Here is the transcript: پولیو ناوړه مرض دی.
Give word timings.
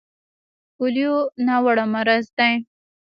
پولیو 0.75 1.15
ناوړه 1.47 1.85
مرض 1.93 2.25
دی. 2.37 2.53